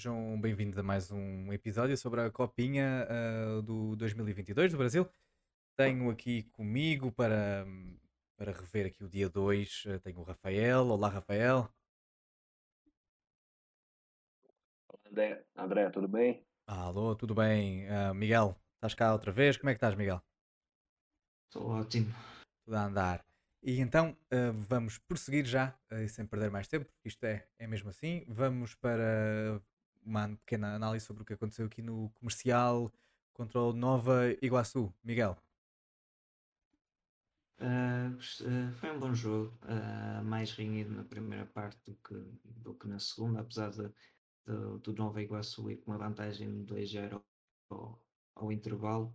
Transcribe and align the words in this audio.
Sejam 0.00 0.40
bem-vindos 0.40 0.78
a 0.78 0.82
mais 0.82 1.10
um 1.10 1.52
episódio 1.52 1.94
sobre 1.94 2.22
a 2.22 2.30
Copinha 2.30 3.06
ah, 3.06 3.60
do 3.60 3.94
2022 3.96 4.72
do 4.72 4.78
Brasil. 4.78 5.06
Tenho 5.76 6.08
aqui 6.08 6.44
comigo 6.52 7.12
para, 7.12 7.66
para 8.34 8.50
rever 8.50 8.86
aqui 8.86 9.04
o 9.04 9.10
dia 9.10 9.28
2, 9.28 9.84
ah, 9.88 9.98
tenho 9.98 10.18
o 10.20 10.22
Rafael. 10.22 10.86
Olá, 10.86 11.10
Rafael. 11.10 11.68
André, 15.04 15.44
André, 15.54 15.90
tudo 15.90 16.08
bem? 16.08 16.46
Alô, 16.66 17.14
tudo 17.14 17.34
bem? 17.34 17.86
Ah, 17.90 18.14
Miguel, 18.14 18.58
estás 18.76 18.94
cá 18.94 19.12
outra 19.12 19.30
vez? 19.30 19.58
Como 19.58 19.68
é 19.68 19.74
que 19.74 19.76
estás, 19.76 19.94
Miguel? 19.94 20.22
Estou 21.44 21.68
ótimo. 21.72 22.10
Tudo 22.64 22.74
a 22.74 22.86
andar. 22.86 23.22
E 23.62 23.78
então 23.80 24.16
vamos 24.66 24.96
prosseguir 24.96 25.44
já, 25.44 25.78
sem 26.08 26.24
perder 26.24 26.50
mais 26.50 26.66
tempo, 26.66 26.86
porque 26.86 27.08
isto 27.08 27.22
é, 27.24 27.46
é 27.58 27.66
mesmo 27.66 27.90
assim. 27.90 28.24
Vamos 28.26 28.74
para 28.74 29.60
uma 30.02 30.28
pequena 30.28 30.74
análise 30.74 31.04
sobre 31.04 31.22
o 31.22 31.26
que 31.26 31.32
aconteceu 31.34 31.66
aqui 31.66 31.82
no 31.82 32.10
comercial 32.10 32.92
contra 33.32 33.60
o 33.60 33.72
Nova 33.72 34.30
Iguaçu. 34.42 34.92
Miguel. 35.02 35.36
Ah, 37.58 38.10
foi 38.78 38.90
um 38.90 38.98
bom 38.98 39.12
jogo, 39.12 39.58
ah, 39.62 40.22
mais 40.24 40.52
renhido 40.52 40.90
na 40.94 41.04
primeira 41.04 41.44
parte 41.44 41.78
do 41.84 41.94
que, 41.96 42.14
do 42.44 42.74
que 42.74 42.88
na 42.88 42.98
segunda, 42.98 43.40
apesar 43.40 43.70
de, 43.70 43.88
de- 43.88 44.78
do 44.82 44.94
Nova 44.94 45.20
Iguaçu 45.22 45.70
ir 45.70 45.76
com 45.76 45.90
uma 45.90 45.98
vantagem 45.98 46.48
de 46.50 46.64
2-0 46.64 47.22
ao, 47.70 48.02
ao 48.34 48.50
intervalo. 48.50 49.14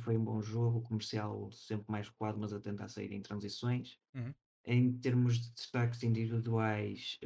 Foi, 0.00 0.18
um 0.18 0.24
bom 0.24 0.42
jogo, 0.42 0.80
o 0.80 0.82
comercial 0.82 1.50
sempre 1.50 1.90
mais 1.90 2.08
recuado, 2.08 2.38
mas 2.38 2.52
a 2.52 2.60
tentar 2.60 2.88
sair 2.88 3.10
em 3.12 3.22
transições. 3.22 3.98
Uhum. 4.14 4.34
Em 4.64 4.92
termos 5.00 5.38
de 5.38 5.50
destaques 5.54 6.02
individuais, 6.02 7.18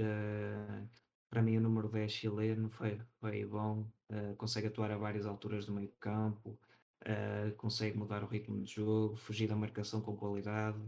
para 1.33 1.42
mim 1.42 1.56
o 1.58 1.62
número 1.62 1.88
10 1.88 2.12
chileno 2.12 2.70
foi, 2.70 3.00
foi 3.20 3.47
bom, 3.47 3.91
eh, 4.11 4.34
consegue 4.36 4.69
atuar 4.69 4.91
a 4.92 4.98
várias 4.98 5.27
alturas 5.27 5.64
do 5.66 5.72
meio 5.72 5.92
campo, 5.98 6.61
eh, 7.06 7.52
consegue 7.56 7.97
mudar 7.98 8.22
o 8.22 8.28
ritmo 8.28 8.62
de 8.62 8.70
jogo, 8.75 9.16
fugir 9.16 9.48
da 9.48 9.56
marcação 9.56 10.03
com 10.03 10.14
qualidade, 10.16 10.78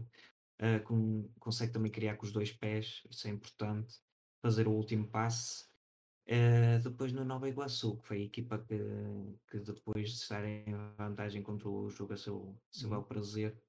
eh, 0.59 0.79
com- 0.81 1.29
consegue 1.39 1.73
também 1.73 1.91
criar 1.91 2.17
com 2.17 2.25
os 2.27 2.33
dois 2.33 2.51
pés, 2.53 3.03
isso 3.09 3.27
é 3.27 3.31
importante, 3.31 4.01
fazer 4.43 4.67
o 4.67 4.73
último 4.73 5.09
passe. 5.09 5.67
Depois 6.83 7.11
no 7.13 7.23
Nova 7.25 7.49
Iguaçu, 7.49 7.97
que 7.97 8.07
foi 8.07 8.17
a 8.21 8.25
equipa 8.25 8.57
que, 8.59 8.77
que 9.49 9.59
depois 9.59 10.09
de 10.11 10.15
estar 10.17 10.45
em 10.45 10.65
vantagem 10.97 11.41
contra 11.43 11.69
o 11.69 11.89
jogo 11.89 12.13
a 12.13 12.17
seu, 12.17 12.61
seu 12.71 12.89
Uhum. 12.89 12.97
bel 12.97 13.03
prazer, 13.07 13.61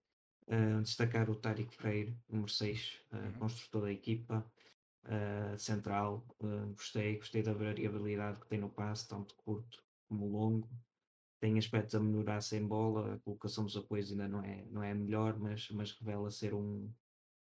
Uh, 0.48 0.82
destacar 0.82 1.30
o 1.30 1.36
Tárico 1.36 1.72
Freire, 1.74 2.20
número 2.28 2.50
6, 2.52 3.00
uh, 3.12 3.16
Uhum. 3.16 3.32
construtor 3.38 3.82
da 3.82 3.92
equipa, 3.92 4.52
uh, 5.06 5.58
central. 5.58 6.24
Uh, 6.40 6.72
gostei, 6.72 7.16
gostei 7.16 7.42
da 7.42 7.52
variabilidade 7.52 8.40
que 8.40 8.48
tem 8.48 8.58
no 8.58 8.68
passe, 8.68 9.08
tanto 9.08 9.34
curto 9.36 9.82
como 10.08 10.26
longo. 10.26 10.68
Tem 11.40 11.58
aspectos 11.58 11.94
a 11.94 12.00
melhorar 12.00 12.40
sem 12.40 12.66
bola, 12.66 13.14
a 13.14 13.18
colocação 13.20 13.64
dos 13.64 13.76
apoios 13.76 14.10
ainda 14.10 14.26
não 14.26 14.42
é, 14.42 14.64
não 14.70 14.82
é 14.82 14.94
melhor, 14.94 15.38
mas, 15.38 15.68
mas 15.70 15.92
revela 15.92 16.30
ser 16.30 16.54
um, 16.54 16.90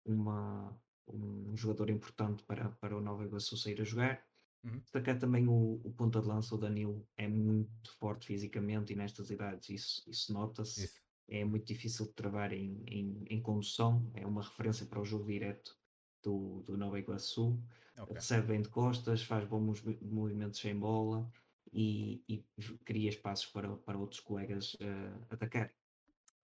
uma, 0.05 0.77
um 1.09 1.57
jogador 1.57 1.91
importante 1.91 2.43
para, 2.45 2.69
para 2.71 2.97
o 2.97 3.01
Nova 3.01 3.25
Iguaçu 3.25 3.57
sair 3.57 3.81
a 3.81 3.85
jogar. 3.85 4.25
Uhum. 4.63 4.79
Destacar 4.79 5.19
também 5.19 5.49
o, 5.49 5.81
o 5.83 5.93
ponta 5.93 6.21
de 6.21 6.29
lança, 6.29 6.55
o 6.55 6.59
Danilo, 6.59 7.07
é 7.17 7.27
muito 7.27 7.91
forte 7.99 8.27
fisicamente 8.27 8.93
e 8.93 8.97
nestas 8.97 9.31
idades 9.31 9.71
isso, 9.71 10.09
isso 10.09 10.33
nota-se 10.33 10.93
é 11.29 11.45
muito 11.45 11.65
difícil 11.65 12.07
de 12.07 12.13
travar 12.13 12.53
em, 12.53 12.83
em, 12.87 13.25
em 13.31 13.41
condução, 13.41 14.11
é 14.15 14.27
uma 14.27 14.43
referência 14.43 14.85
para 14.85 15.01
o 15.01 15.05
jogo 15.05 15.27
direto 15.27 15.80
do, 16.23 16.63
do 16.63 16.77
Nova 16.77 16.99
Iguaçu, 16.99 17.59
Ok. 17.99 18.15
recebe 18.15 18.47
bem 18.49 18.63
de 18.63 18.69
costas, 18.69 19.23
faz 19.23 19.45
bons 19.49 19.83
movi- 19.83 19.99
movimentos 20.03 20.61
sem 20.61 20.79
bola 20.79 21.31
e, 21.73 22.23
e 22.29 22.45
cria 22.85 23.09
espaços 23.09 23.47
para, 23.47 23.77
para 23.77 23.99
outros 23.99 24.21
colegas 24.21 24.77
eh, 24.81 25.13
atacar. 25.31 25.71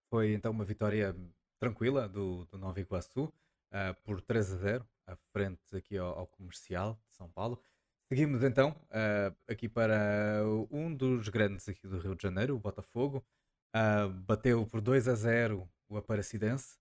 Foi 0.08 0.32
então 0.32 0.52
uma 0.52 0.64
vitória 0.64 1.14
tranquila 1.58 2.08
do, 2.08 2.44
do 2.46 2.58
Nova 2.58 2.80
Iguaçu 2.80 3.32
ah, 3.72 3.94
por 4.04 4.20
3 4.20 4.52
a 4.52 4.56
0, 4.56 4.88
à 5.06 5.16
frente 5.32 5.76
aqui 5.76 5.96
ao, 5.96 6.18
ao 6.18 6.26
comercial 6.26 7.00
de 7.08 7.14
São 7.16 7.30
Paulo. 7.30 7.60
Seguimos 8.08 8.42
então 8.44 8.74
ah, 8.90 9.34
aqui 9.48 9.68
para 9.68 10.42
um 10.70 10.94
dos 10.94 11.28
grandes 11.28 11.68
aqui 11.68 11.86
do 11.88 11.98
Rio 11.98 12.14
de 12.14 12.22
Janeiro, 12.22 12.54
o 12.54 12.60
Botafogo. 12.60 13.24
Ah, 13.74 14.08
bateu 14.08 14.66
por 14.66 14.80
2 14.80 15.08
a 15.08 15.14
0 15.14 15.68
o 15.88 15.96
Aparecidense. 15.96 16.78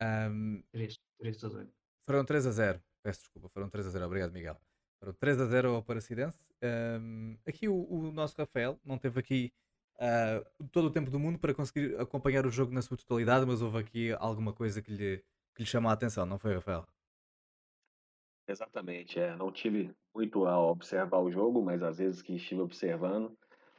Ahm, 0.00 0.62
3, 0.72 0.98
3 1.18 1.44
a 1.44 1.48
0. 1.48 1.72
Foram 2.08 2.24
3 2.24 2.46
a 2.46 2.50
0, 2.50 2.82
peço 3.02 3.20
desculpa, 3.20 3.50
foram 3.50 3.68
3 3.68 3.86
a 3.86 3.90
0, 3.90 4.06
obrigado 4.06 4.32
Miguel. 4.32 4.56
Foram 4.98 5.12
3 5.12 5.40
a 5.42 5.44
0 5.44 5.68
ao 5.68 5.76
Aparecidense. 5.76 6.38
Ahm, 6.62 7.36
aqui 7.46 7.68
o, 7.68 7.86
o 7.86 8.10
nosso 8.10 8.34
Rafael 8.38 8.80
não 8.82 8.96
teve 8.96 9.20
aqui 9.20 9.52
ah, 10.00 10.42
todo 10.72 10.86
o 10.86 10.90
tempo 10.90 11.10
do 11.10 11.18
mundo 11.18 11.38
para 11.38 11.52
conseguir 11.52 12.00
acompanhar 12.00 12.46
o 12.46 12.50
jogo 12.50 12.72
na 12.72 12.80
sua 12.80 12.96
totalidade, 12.96 13.44
mas 13.44 13.60
houve 13.60 13.76
aqui 13.76 14.12
alguma 14.18 14.54
coisa 14.54 14.80
que 14.80 14.90
lhe, 14.90 15.18
que 15.54 15.62
lhe 15.62 15.66
chamou 15.66 15.90
a 15.90 15.92
atenção, 15.92 16.24
não 16.24 16.38
foi, 16.38 16.54
Rafael? 16.54 16.86
Exatamente, 18.48 19.20
é. 19.20 19.36
Não 19.36 19.52
tive 19.52 19.94
muito 20.14 20.46
a 20.46 20.58
observar 20.58 21.18
o 21.18 21.30
jogo, 21.30 21.62
mas 21.62 21.82
às 21.82 21.98
vezes 21.98 22.22
que 22.22 22.36
estive 22.36 22.62
observando, 22.62 23.36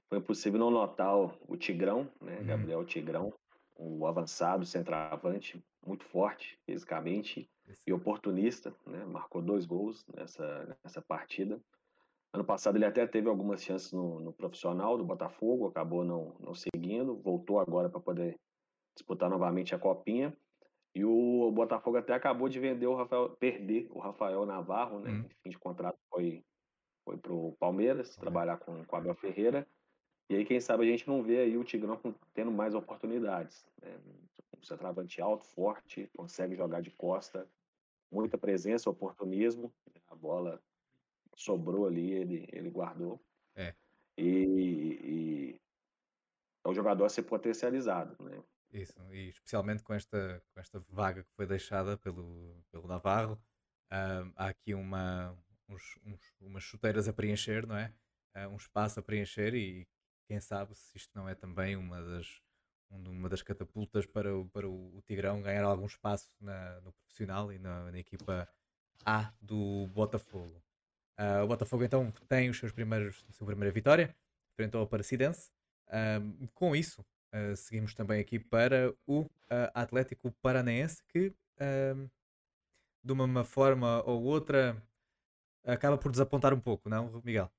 foi 0.08 0.22
possível 0.22 0.60
não 0.60 0.70
notar 0.70 1.18
o, 1.18 1.34
o 1.48 1.58
Tigrão, 1.58 2.08
né? 2.22 2.38
Uhum, 2.38 2.46
Gabriel 2.46 2.86
Tigrão, 2.86 3.34
o 3.80 4.06
avançado, 4.06 4.66
centroavante, 4.66 5.64
muito 5.86 6.04
forte 6.04 6.60
fisicamente 6.66 7.50
e 7.88 7.94
oportunista, 7.94 8.76
né? 8.86 9.06
Marcou 9.06 9.42
dois 9.42 9.66
gols 9.66 10.06
nessa, 10.14 10.78
nessa 10.84 11.02
partida. 11.02 11.60
Ano 12.34 12.44
passado 12.44 12.76
ele 12.76 12.86
até 12.86 13.08
teve 13.08 13.30
algumas 13.30 13.64
chances 13.64 13.92
no, 13.94 14.20
no 14.20 14.34
profissional 14.34 14.98
do 14.98 15.06
Botafogo, 15.06 15.68
acabou 15.68 16.04
não, 16.04 16.36
não 16.40 16.54
seguindo, 16.54 17.16
voltou 17.16 17.58
agora 17.58 17.90
para 17.90 18.02
poder 18.02 18.38
disputar 18.96 19.30
novamente 19.30 19.74
a 19.74 19.80
Copinha. 19.80 20.36
E 20.94 21.06
o 21.06 21.50
Botafogo 21.52 21.98
até 21.98 22.14
acabou 22.14 22.50
de 22.50 22.60
vender 22.60 22.88
o 22.88 22.96
Rafael, 22.96 23.30
perder 23.30 23.88
o 23.92 24.00
Rafael 24.00 24.46
Navarro, 24.46 25.00
né? 25.00 25.12
Uhum, 25.12 25.30
fim 25.42 25.50
de 25.50 25.58
contrato 25.58 25.98
foi, 26.10 26.44
foi 27.06 27.16
para 27.16 27.32
o 27.32 27.56
Palmeiras, 27.60 27.60
Palmeiras. 27.60 28.16
trabalhar 28.18 28.58
com, 28.58 28.84
com 28.84 28.96
o 28.96 29.00
Abel 29.00 29.16
Ferreira. 29.16 29.66
E 30.30 30.36
aí, 30.36 30.46
quem 30.46 30.60
sabe, 30.62 30.84
a 30.84 30.86
gente 30.92 31.08
não 31.08 31.24
vê 31.24 31.40
aí 31.40 31.58
o 31.58 31.64
Tigrão 31.64 32.00
tendo 32.34 32.52
mais 32.52 32.76
oportunidades. 32.76 33.66
Né? 33.82 33.98
Um 34.58 34.64
centroavante 34.64 35.22
alto, 35.22 35.44
forte, 35.44 36.08
consegue 36.16 36.56
jogar 36.56 36.82
de 36.82 36.92
costa, 36.92 37.48
muita 38.12 38.38
presença, 38.38 38.90
oportunismo. 38.90 39.74
A 40.08 40.16
bola 40.16 40.62
sobrou 41.36 41.88
ali, 41.88 42.12
ele, 42.12 42.48
ele 42.52 42.70
guardou. 42.70 43.20
É, 43.56 43.74
E, 44.18 44.24
e 45.04 45.56
é 46.66 46.70
um 46.70 46.74
jogador 46.74 47.06
a 47.06 47.10
ser 47.10 47.24
potencializado, 47.24 48.16
né? 48.24 48.44
isso. 48.72 48.94
E 49.12 49.30
especialmente 49.30 49.84
com 49.84 49.94
esta, 49.94 50.44
com 50.54 50.60
esta 50.60 50.80
vaga 50.90 51.24
que 51.24 51.32
foi 51.36 51.48
deixada 51.48 51.98
pelo, 51.98 52.64
pelo 52.72 52.88
Navarro, 52.88 53.42
ahm, 53.90 54.32
há 54.36 54.48
aqui 54.50 54.74
uma, 54.74 55.36
uns, 55.68 55.98
uns- 56.06 56.36
umas 56.40 56.64
chuteiras 56.64 57.08
a 57.08 57.14
preencher, 57.14 57.66
não 57.66 57.76
é? 57.76 57.94
Ah, 58.34 58.48
um 58.48 58.58
espaço 58.58 59.00
a 59.00 59.04
preencher 59.04 59.56
e 59.56 59.88
quem 60.30 60.40
sabe 60.40 60.76
se 60.76 60.96
isto 60.96 61.12
não 61.16 61.28
é 61.28 61.34
também 61.34 61.76
uma 61.76 62.00
das, 62.04 62.40
um- 62.92 63.10
uma 63.10 63.28
das 63.28 63.42
catapultas 63.42 64.06
para 64.06 64.38
o, 64.38 64.48
para 64.50 64.70
o, 64.70 65.02
Tigrão 65.02 65.42
ganhar 65.42 65.64
algum 65.64 65.88
espaço 65.88 66.30
na- 66.40 66.80
no 66.82 66.94
profissional 66.94 67.52
e 67.52 67.58
na, 67.58 67.92
na 67.92 67.98
equipa 67.98 68.48
A 69.04 69.34
do 69.42 69.88
Botafogo. 69.88 70.62
Ah, 71.18 71.44
o 71.44 71.48
Botafogo 71.48 71.84
então 71.84 72.12
tem 72.28 72.48
os 72.48 72.60
seus 72.60 72.72
primeiros, 72.72 73.26
a 73.28 73.32
sua 73.34 73.48
primeira 73.48 73.74
vitória 73.74 74.16
frente 74.56 74.76
ao 74.76 74.84
Aparecidense. 74.84 75.52
Ahm, 75.90 76.48
com 76.54 76.76
isso, 76.76 77.04
ah, 77.32 77.56
seguimos 77.56 77.96
também 77.96 78.22
aqui 78.22 78.38
para 78.38 78.94
o 79.08 79.28
ah, 79.50 79.72
Atlético 79.82 80.32
Paranaense 80.44 81.04
que 81.08 81.34
de 83.04 83.12
uma 83.12 83.44
forma 83.44 84.02
ou 84.06 84.24
outra 84.24 84.82
acaba 85.66 85.98
por 85.98 86.12
desapontar 86.12 86.54
um 86.54 86.60
pouco, 86.60 86.88
não, 86.90 87.22
Miguel? 87.24 87.52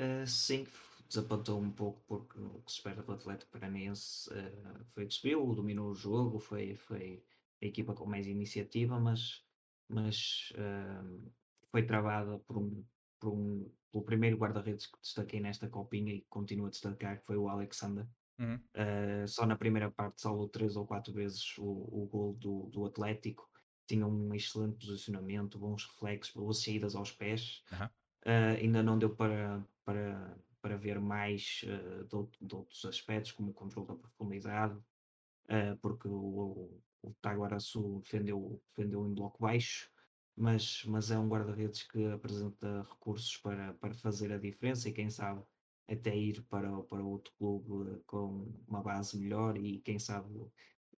Uh, 0.00 0.26
sim, 0.26 0.66
desapontou 1.06 1.60
um 1.60 1.70
pouco 1.70 2.02
porque 2.06 2.38
o 2.40 2.62
que 2.62 2.72
se 2.72 2.78
espera 2.78 3.02
do 3.02 3.12
Atlético 3.12 3.50
Paranaense 3.52 4.30
uh, 4.32 4.84
foi 4.94 5.06
que 5.06 5.12
subiu, 5.12 5.54
dominou 5.54 5.90
o 5.90 5.94
jogo, 5.94 6.38
foi, 6.38 6.74
foi 6.74 7.22
a 7.62 7.66
equipa 7.66 7.94
com 7.94 8.06
mais 8.06 8.26
iniciativa, 8.26 8.98
mas, 8.98 9.44
mas 9.86 10.52
uh, 10.52 11.30
foi 11.70 11.84
travada 11.84 12.38
por 12.38 12.56
um, 12.56 12.86
por 13.18 13.34
um, 13.34 13.70
pelo 13.92 14.04
primeiro 14.04 14.38
guarda-redes 14.38 14.86
que 14.86 14.98
destaquei 15.02 15.38
nesta 15.40 15.68
copinha 15.68 16.14
e 16.14 16.24
continuo 16.30 16.66
a 16.66 16.70
destacar, 16.70 17.20
que 17.20 17.26
foi 17.26 17.36
o 17.36 17.48
Alexander. 17.48 18.08
Uhum, 18.38 18.70
Uh, 18.76 19.26
só 19.28 19.44
na 19.46 19.56
primeira 19.56 19.90
parte 19.90 20.22
salvou 20.22 20.48
três 20.48 20.76
ou 20.76 20.86
quatro 20.86 21.12
vezes 21.12 21.58
o, 21.58 21.64
o 21.64 22.06
gol 22.06 22.34
do, 22.36 22.68
do 22.70 22.86
Atlético. 22.86 23.50
Tinha 23.86 24.06
um 24.06 24.34
excelente 24.34 24.86
posicionamento, 24.86 25.58
bons 25.58 25.84
reflexos, 25.86 26.32
boas 26.34 26.62
saídas 26.62 26.94
aos 26.94 27.12
pés. 27.12 27.64
aham, 27.72 27.90
Uh, 28.26 28.56
ainda 28.58 28.82
não 28.82 28.98
deu 28.98 29.14
para, 29.14 29.64
para, 29.84 30.38
para 30.60 30.76
ver 30.76 31.00
mais 31.00 31.62
uh, 31.64 32.04
de, 32.04 32.46
de 32.46 32.54
outros 32.54 32.84
aspectos, 32.84 33.32
como 33.32 33.50
o 33.50 33.54
controle 33.54 33.88
da 33.88 33.94
profundidade, 33.94 34.74
uh, 34.76 35.76
porque 35.80 36.06
o, 36.06 36.12
o, 36.12 36.82
o 37.02 37.14
Taguaraçu 37.22 38.00
defendeu, 38.04 38.62
defendeu 38.76 39.06
em 39.06 39.14
bloco 39.14 39.38
baixo, 39.40 39.90
mas, 40.36 40.84
mas 40.84 41.10
é 41.10 41.18
um 41.18 41.28
guarda-redes 41.28 41.82
que 41.82 42.04
apresenta 42.06 42.82
recursos 42.82 43.36
para, 43.38 43.74
para 43.74 43.94
fazer 43.94 44.32
a 44.32 44.38
diferença 44.38 44.88
e 44.88 44.92
quem 44.92 45.10
sabe 45.10 45.42
até 45.88 46.16
ir 46.16 46.42
para, 46.42 46.70
para 46.82 47.02
outro 47.02 47.32
clube 47.36 48.00
com 48.06 48.46
uma 48.68 48.82
base 48.82 49.18
melhor 49.18 49.56
e 49.58 49.80
quem 49.80 49.98
sabe 49.98 50.28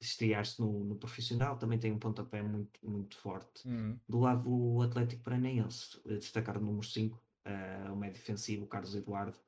estrear-se 0.05 0.61
no, 0.61 0.85
no, 0.85 0.97
profissional, 0.97 1.57
também 1.57 1.79
tem 1.79 1.93
um 1.93 1.99
pontapé 1.99 2.43
muito, 2.43 2.79
muito 2.83 3.17
forte. 3.17 3.67
Uhum. 3.67 3.99
Do 4.09 4.21
lado 4.21 4.43
do 4.43 4.83
Atlético 4.83 5.23
Paranaense, 5.23 6.01
destacar 6.05 6.59
o 6.59 6.61
número 6.61 6.85
5, 6.85 7.17
uh, 7.17 7.93
o 7.93 7.97
médio 7.97 8.15
defensivo, 8.15 8.65
o 8.65 8.69
Carlos 8.69 8.95
Eduardo. 8.95 9.39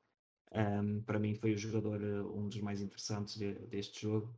Um, 0.51 1.01
para 1.01 1.19
mim 1.19 1.35
foi 1.35 1.53
o 1.53 1.57
jogador, 1.57 2.01
um 2.33 2.47
dos 2.47 2.59
mais 2.61 2.81
interessantes 2.81 3.37
de, 3.37 3.53
deste 3.67 4.03
jogo. 4.03 4.33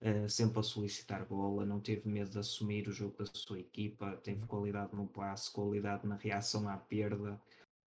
Uh, 0.00 0.28
sempre 0.28 0.60
a 0.60 0.62
solicitar 0.62 1.24
bola, 1.26 1.64
não 1.64 1.80
teve 1.80 2.08
medo 2.08 2.30
de 2.30 2.38
assumir 2.38 2.86
o 2.86 2.92
jogo 2.92 3.16
da 3.16 3.26
sua 3.32 3.58
equipa, 3.58 4.16
teve 4.22 4.42
uhum. 4.42 4.46
qualidade 4.46 4.94
no 4.94 5.06
passe, 5.06 5.50
qualidade 5.50 6.06
na 6.06 6.16
reação 6.16 6.68
à 6.68 6.76
perda. 6.76 7.40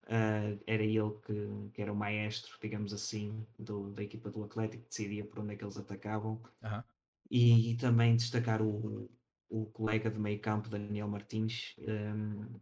Uh, 0.05 0.59
era 0.67 0.83
ele 0.83 1.13
que, 1.27 1.71
que, 1.75 1.83
era 1.83 1.93
o 1.93 1.97
maestro, 1.97 2.57
digamos 2.63 2.95
assim, 2.95 3.47
do, 3.59 3.91
da 3.91 4.03
equipa 4.03 4.31
do 4.31 4.43
Atlético, 4.43 4.89
decidia 4.89 5.23
por 5.23 5.41
onde 5.41 5.53
é 5.53 5.57
que 5.57 5.63
eles 5.63 5.77
atacavam. 5.77 6.41
Uhum. 6.63 6.83
E, 7.31 7.73
e, 7.73 7.77
também 7.77 8.17
destacar 8.17 8.63
o, 8.63 9.11
o 9.49 9.67
colega 9.67 10.11
de 10.11 10.19
meio 10.19 10.41
campo, 10.41 10.69
Daniel 10.69 11.09
Martins, 11.09 11.75
um, 11.79 12.61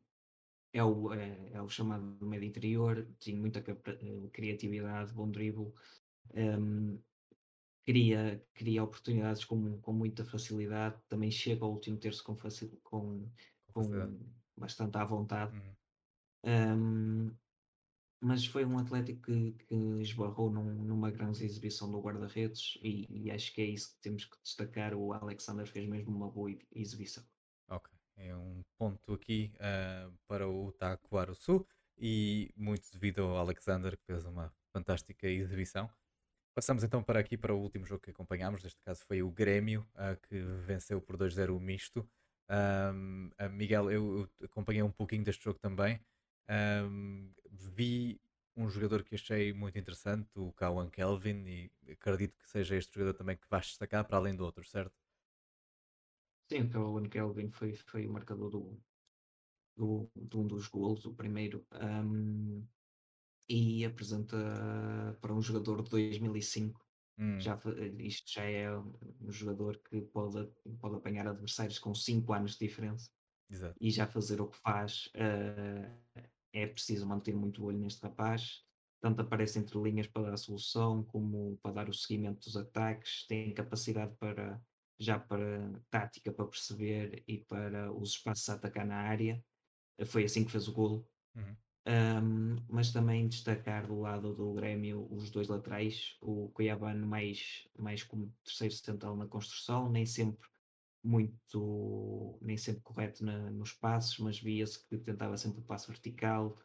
é, 0.73 0.83
o, 0.83 1.13
é, 1.13 1.53
é, 1.53 1.63
o 1.63 1.69
chamado 1.69 2.19
médio 2.27 2.49
interior, 2.49 3.09
tinha 3.19 3.39
muita 3.39 3.61
eh, 3.61 4.29
criatividade, 4.33 5.13
bom 5.13 5.31
drible, 5.31 5.73
um, 6.35 7.01
cria, 7.85 8.45
cria 8.53 8.83
oportunidades 8.83 9.45
com, 9.45 9.81
com 9.81 9.93
muita 9.93 10.25
facilidade, 10.25 11.01
também 11.09 11.31
chega 11.31 11.65
ao 11.65 11.73
último 11.73 11.97
terço 11.97 12.23
com, 12.25 12.37
facil, 12.37 12.79
com, 12.83 13.31
com 13.73 14.19
bastante 14.57 14.99
à 14.99 15.05
vontade. 15.05 15.57
Uhum. 15.57 15.77
Um, 16.45 17.37
mas 18.21 18.47
foi 18.47 18.65
um 18.65 18.79
Atlético 18.79 19.23
que, 19.23 19.53
que 19.53 19.75
esbarrou 20.01 20.51
num, 20.51 20.85
numa 20.85 21.11
grande 21.11 21.45
exibição 21.45 21.91
do 21.91 22.01
guarda-redes 22.01 22.79
e, 22.83 23.07
e, 23.11 23.31
acho 23.31 23.53
que 23.53 23.61
é 23.61 23.65
isso 23.67 23.95
que 23.95 24.01
temos 24.01 24.25
que 24.25 24.37
destacar. 24.43 24.95
O 24.95 25.13
Alexander 25.13 25.67
fez 25.67 25.89
mesmo 25.89 26.15
uma 26.15 26.31
boa 26.31 26.51
exibição. 26.75 27.25
Ok, 27.69 27.93
é 28.17 28.35
um 28.35 28.63
ponto 28.79 29.13
aqui 29.13 29.53
uh, 29.57 30.13
para 30.27 30.49
o 30.49 30.73
Taquaruçu 30.73 31.67
e 31.99 32.51
muito 32.57 32.91
devido 32.93 33.23
ao 33.23 33.37
Alexander 33.37 33.97
que 33.97 34.05
fez 34.05 34.25
uma 34.25 34.53
fantástica 34.73 35.27
exibição. 35.27 35.91
Passamos 36.55 36.83
então 36.83 37.03
para 37.03 37.21
aqui 37.21 37.37
para 37.37 37.55
o 37.55 37.61
último 37.61 37.85
jogo 37.85 38.01
que 38.01 38.11
acompanhámos, 38.11 38.63
neste 38.63 38.81
caso 38.83 39.05
foi 39.05 39.23
o 39.23 39.31
Grêmio, 39.31 39.87
uh, 39.95 40.19
que 40.27 40.41
venceu 40.65 41.03
por 41.03 41.17
2-0 41.17 41.55
o 41.55 41.61
misto. 41.61 42.09
Um, 42.49 43.29
uh, 43.39 43.51
Miguel, 43.51 43.91
eu, 43.91 44.29
eu 44.41 44.47
acompanhei 44.47 44.83
um 44.83 44.91
pouquinho 44.91 45.23
deste 45.23 45.45
jogo 45.45 45.59
também. 45.59 46.01
Um, 46.49 47.31
vi 47.65 48.21
um 48.57 48.69
jogador 48.69 49.03
que 49.03 49.15
achei 49.15 49.53
muito 49.53 49.79
interessante, 49.79 50.31
o 50.39 50.53
Cowan 50.53 50.89
Kelvin, 50.89 51.45
e 51.47 51.93
acredito 51.93 52.39
que 52.39 52.49
seja 52.49 52.77
este 52.77 52.95
jogador 52.95 53.17
também 53.17 53.37
que 53.37 53.49
vais 53.49 53.67
destacar 53.67 54.05
para 54.07 54.17
além 54.17 54.35
de 54.35 54.43
outros, 54.43 54.71
certo? 54.71 54.95
Sim, 56.51 56.63
o 56.63 56.71
Cowan 56.71 57.09
Kelvin 57.09 57.51
foi, 57.51 57.75
foi 57.75 58.07
o 58.07 58.13
marcador 58.13 58.51
do, 58.51 58.81
do, 59.77 60.11
de 60.15 60.37
um 60.37 60.47
dos 60.47 60.69
gols, 60.69 61.05
o 61.05 61.15
primeiro, 61.15 61.67
um, 61.73 62.67
e 63.49 63.85
apresenta 63.85 64.37
para 65.21 65.35
um 65.35 65.43
jogador 65.43 65.83
de 65.83 65.91
2005. 65.91 66.85
Hum. 67.19 67.41
Já, 67.41 67.59
isto 67.99 68.31
já 68.31 68.45
é 68.45 68.79
um 68.79 69.31
jogador 69.31 69.79
que 69.79 70.03
pode, 70.03 70.47
pode 70.79 70.97
apanhar 70.97 71.27
adversários 71.27 71.79
com 71.79 71.95
5 71.95 72.33
anos 72.33 72.53
de 72.53 72.67
diferença 72.67 73.11
Exato. 73.51 73.77
e 73.81 73.91
já 73.91 74.07
fazer 74.07 74.41
o 74.41 74.49
que 74.49 74.57
faz. 74.59 75.07
Uh, 75.15 76.23
é 76.57 76.67
preciso 76.67 77.07
manter 77.07 77.35
muito 77.35 77.65
olho 77.65 77.79
neste 77.79 78.03
rapaz. 78.03 78.65
Tanto 79.01 79.21
aparece 79.21 79.59
entre 79.59 79.79
linhas 79.79 80.07
para 80.07 80.23
dar 80.23 80.35
a 80.35 80.39
solução, 80.39 81.05
como 81.05 81.59
para 81.63 81.73
dar 81.73 81.89
o 81.89 81.95
seguimento 81.95 82.47
dos 82.47 82.57
ataques, 82.57 83.27
tem 83.27 83.53
capacidade 83.53 84.15
para 84.17 84.61
já 84.99 85.19
para 85.19 85.79
tática 85.91 86.33
para 86.33 86.47
perceber 86.47 87.23
e 87.29 87.39
para 87.39 87.93
os 87.93 88.13
espaços 88.13 88.49
a 88.49 88.55
atacar 88.55 88.87
na 88.87 88.97
área. 88.97 89.45
Foi 90.07 90.25
assim 90.25 90.45
que 90.45 90.51
fez 90.51 90.67
o 90.67 90.73
golo. 90.73 91.07
Uhum. 91.35 91.57
Um, 91.89 92.57
mas 92.69 92.91
também 92.91 93.29
destacar 93.29 93.87
do 93.87 94.01
lado 94.01 94.35
do 94.35 94.55
Grêmio 94.55 95.07
os 95.11 95.31
dois 95.31 95.49
laterais, 95.49 96.17
o 96.21 96.49
Cuiabano 96.49 97.07
mais, 97.07 97.69
mais 97.79 98.03
como 98.03 98.35
terceiro 98.43 98.75
central 98.75 99.15
na 99.15 99.27
construção, 99.27 99.89
nem 99.91 100.07
sempre 100.07 100.49
muito, 101.07 102.39
nem 102.43 102.57
sempre 102.57 102.83
correto 102.83 103.25
na, 103.25 103.51
nos 103.51 103.73
passos, 103.73 104.19
mas 104.19 104.41
via-se 104.41 104.85
que 104.89 104.99
tentava 104.99 105.37
sempre 105.37 105.61
o 105.61 105.65
passo 105.65 105.89
vertical, 105.89 106.59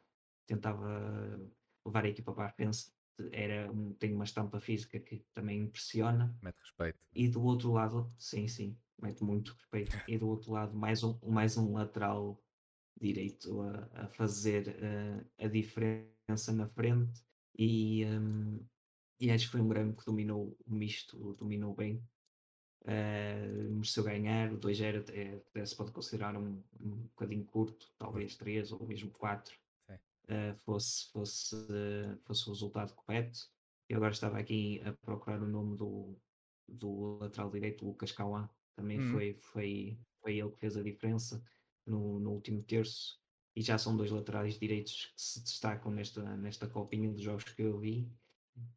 tentava 0.48 1.40
levar 1.86 2.06
a 2.06 2.10
equipa 2.10 2.34
para 2.34 2.48
a 2.48 2.50
frente, 2.50 2.92
era, 3.32 3.72
tem 4.00 4.14
uma 4.16 4.24
estampa 4.24 4.60
física 4.60 5.00
que 5.00 5.24
também 5.34 5.60
impressiona. 5.60 6.36
Mete 6.42 6.58
respeito. 6.60 7.00
E 7.14 7.28
do 7.28 7.44
outro 7.44 7.72
lado, 7.72 8.12
sim, 8.18 8.48
sim, 8.48 8.76
mete 9.00 9.24
muito 9.24 9.54
respeito. 9.54 9.92
E 10.10 10.18
do 10.18 10.28
outro 10.28 10.52
lado, 10.52 10.76
mais 10.76 11.04
um, 11.04 11.18
mais 11.28 11.56
um 11.58 11.74
lateral 11.74 12.42
direito 13.00 13.62
a, 13.62 14.04
a 14.04 14.08
fazer 14.08 14.70
uh, 14.70 15.46
a 15.46 15.48
diferença 15.48 16.52
na 16.52 16.68
frente. 16.68 17.22
E, 17.58 18.06
um, 18.06 18.60
e 19.20 19.30
acho 19.30 19.46
que 19.46 19.52
foi 19.52 19.62
um 19.62 19.68
Grêmio 19.68 19.96
que 19.96 20.06
dominou 20.06 20.58
o 20.66 20.74
misto, 20.74 21.36
dominou 21.36 21.76
bem 21.76 22.04
Uh, 22.84 23.74
mereceu 23.74 24.04
ganhar, 24.04 24.52
o 24.52 24.58
2-0 24.58 25.02
até 25.02 25.66
se 25.66 25.76
pode 25.76 25.92
considerar 25.92 26.36
um, 26.36 26.64
um 26.80 26.96
bocadinho 27.10 27.46
curto, 27.46 27.88
talvez 27.98 28.36
3 28.36 28.72
ou 28.72 28.88
mesmo 28.88 29.12
4 29.12 29.56
uh, 29.90 30.56
fosse, 30.66 31.12
fosse, 31.12 31.56
fosse 32.24 32.48
o 32.48 32.54
resultado 32.54 32.94
correto. 32.96 33.40
Eu 33.88 33.98
agora 33.98 34.14
estava 34.14 34.40
aqui 34.40 34.82
a 34.84 34.94
procurar 34.94 35.42
o 35.42 35.48
nome 35.48 35.78
do, 35.78 36.18
do 36.68 37.20
lateral 37.20 37.52
direito, 37.52 37.86
Lucas 37.86 38.12
Cauã, 38.12 38.50
também 38.76 39.00
hum. 39.00 39.12
foi, 39.12 39.34
foi, 39.34 40.00
foi 40.22 40.38
ele 40.38 40.50
que 40.50 40.60
fez 40.60 40.76
a 40.76 40.82
diferença 40.82 41.44
no, 41.86 42.20
no 42.20 42.32
último 42.32 42.64
terço. 42.64 43.20
E 43.56 43.62
já 43.62 43.78
são 43.78 43.98
dois 43.98 44.10
laterais 44.10 44.58
direitos 44.58 45.12
que 45.14 45.22
se 45.22 45.44
destacam 45.44 45.92
nesta, 45.92 46.24
nesta 46.38 46.68
copinha 46.68 47.12
dos 47.12 47.22
jogos 47.22 47.44
que 47.44 47.62
eu 47.62 47.78
vi 47.78 48.10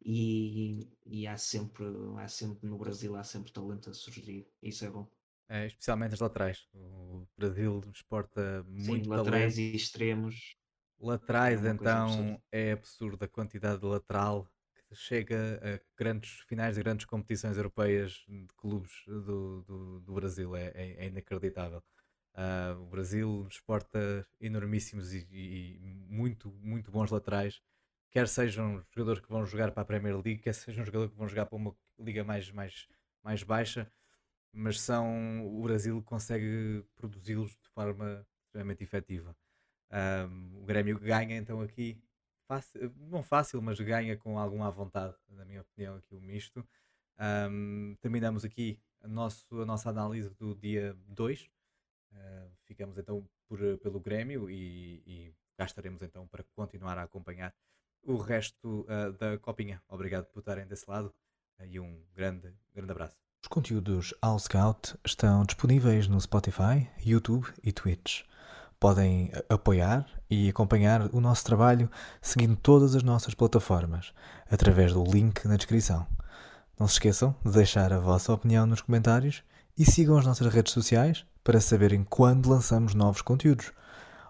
e, 0.03 0.87
e 1.05 1.27
há, 1.27 1.37
sempre, 1.37 1.85
há 2.17 2.27
sempre 2.27 2.67
no 2.67 2.77
Brasil 2.77 3.15
há 3.15 3.23
sempre 3.23 3.51
talento 3.51 3.89
a 3.89 3.93
surgir, 3.93 4.47
isso 4.61 4.85
é 4.85 4.89
bom. 4.89 5.07
É, 5.47 5.67
especialmente 5.67 6.13
as 6.13 6.19
laterais. 6.19 6.67
O 6.73 7.27
Brasil 7.37 7.83
exporta 7.93 8.65
muito 8.67 9.05
Sim, 9.05 9.09
laterais 9.09 9.55
talento. 9.55 9.73
e 9.73 9.75
extremos. 9.75 10.55
Laterais, 10.99 11.63
é 11.63 11.69
então, 11.69 12.41
é 12.51 12.71
absurda 12.71 13.25
a 13.25 13.27
quantidade 13.27 13.79
de 13.79 13.85
lateral 13.85 14.49
que 14.87 14.95
chega 14.95 15.59
a 15.61 15.79
grandes 15.97 16.39
finais 16.47 16.75
de 16.75 16.81
grandes 16.81 17.05
competições 17.05 17.57
europeias 17.57 18.23
de 18.27 18.47
clubes 18.55 18.91
do, 19.05 19.61
do, 19.63 19.99
do 19.99 20.13
Brasil. 20.13 20.55
É, 20.55 20.71
é, 20.73 21.05
é 21.05 21.07
inacreditável. 21.07 21.83
Uh, 22.33 22.81
o 22.81 22.85
Brasil 22.87 23.47
exporta 23.49 24.27
enormíssimos 24.41 25.13
e, 25.13 25.25
e, 25.31 25.79
muito, 26.09 26.51
muito 26.61 26.91
bons 26.91 27.11
laterais 27.11 27.61
quer 28.15 28.29
sejam 28.29 28.81
jogadores 28.91 29.19
que 29.19 29.27
vão 29.27 29.45
jogar 29.45 29.71
para 29.73 29.81
a 29.81 29.85
Premier 29.85 30.15
League, 30.15 30.37
quer 30.37 30.53
sejam 30.53 30.85
jogadores 30.85 31.11
que 31.11 31.17
vão 31.17 31.27
jogar 31.27 31.47
para 31.47 31.57
uma 31.57 31.75
liga 31.99 32.23
mais, 32.23 32.49
mais, 32.49 32.87
mais 33.21 33.43
baixa, 33.43 33.91
mas 34.53 34.79
são 34.79 35.45
o 35.45 35.61
Brasil 35.61 36.01
consegue 36.01 36.81
produzi-los 36.95 37.51
de 37.51 37.67
forma 37.73 38.25
extremamente 38.45 38.81
efetiva. 38.81 39.35
Um, 39.91 40.61
o 40.61 40.65
Grêmio 40.65 40.97
ganha 40.97 41.35
então 41.35 41.59
aqui, 41.59 42.01
fácil, 42.47 42.89
não 42.95 43.21
fácil, 43.21 43.61
mas 43.61 43.81
ganha 43.81 44.15
com 44.15 44.39
alguma 44.39 44.71
vontade, 44.71 45.13
na 45.27 45.43
minha 45.43 45.59
opinião, 45.59 45.97
aqui 45.97 46.15
o 46.15 46.21
misto. 46.21 46.65
Um, 47.19 47.97
terminamos 47.99 48.45
aqui 48.45 48.79
a, 49.01 49.09
nosso, 49.09 49.61
a 49.61 49.65
nossa 49.65 49.89
análise 49.89 50.29
do 50.35 50.55
dia 50.55 50.97
2. 51.09 51.51
Uh, 52.13 52.51
ficamos 52.63 52.97
então 52.97 53.27
por, 53.45 53.59
pelo 53.79 53.99
Grêmio 53.99 54.49
e, 54.49 55.03
e 55.05 55.35
cá 55.57 55.65
estaremos 55.65 56.01
então 56.01 56.25
para 56.29 56.45
continuar 56.55 56.97
a 56.97 57.03
acompanhar 57.03 57.53
o 58.05 58.17
resto 58.17 58.85
uh, 58.87 59.11
da 59.19 59.37
copinha. 59.37 59.81
Obrigado 59.89 60.25
por 60.25 60.39
estarem 60.39 60.65
desse 60.65 60.89
lado 60.89 61.13
uh, 61.59 61.65
e 61.65 61.79
um 61.79 61.99
grande, 62.15 62.53
grande 62.73 62.91
abraço. 62.91 63.15
Os 63.43 63.47
conteúdos 63.47 64.13
All 64.21 64.39
Scout 64.39 64.97
estão 65.05 65.43
disponíveis 65.43 66.07
no 66.07 66.19
Spotify, 66.19 66.89
YouTube 67.03 67.47
e 67.63 67.71
Twitch. 67.71 68.23
Podem 68.79 69.31
apoiar 69.49 70.05
e 70.29 70.49
acompanhar 70.49 71.13
o 71.13 71.21
nosso 71.21 71.45
trabalho 71.45 71.89
seguindo 72.21 72.55
todas 72.55 72.95
as 72.95 73.03
nossas 73.03 73.33
plataformas 73.33 74.13
através 74.49 74.93
do 74.93 75.03
link 75.03 75.47
na 75.47 75.57
descrição. 75.57 76.07
Não 76.79 76.87
se 76.87 76.93
esqueçam 76.93 77.35
de 77.45 77.51
deixar 77.51 77.93
a 77.93 77.99
vossa 77.99 78.33
opinião 78.33 78.65
nos 78.65 78.81
comentários 78.81 79.43
e 79.77 79.85
sigam 79.85 80.17
as 80.17 80.25
nossas 80.25 80.51
redes 80.53 80.73
sociais 80.73 81.25
para 81.43 81.61
saberem 81.61 82.03
quando 82.03 82.49
lançamos 82.49 82.93
novos 82.93 83.21
conteúdos. 83.21 83.71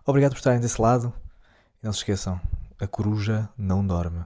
Obrigado 0.05 0.31
por 0.31 0.37
estarem 0.37 0.59
desse 0.59 0.81
lado 0.81 1.13
e 1.81 1.85
não 1.85 1.93
se 1.93 1.99
esqueçam, 1.99 2.39
a 2.79 2.87
coruja 2.87 3.47
não 3.57 3.85
dorme. 3.85 4.25